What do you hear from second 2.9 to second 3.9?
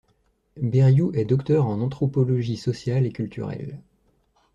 et culturelle.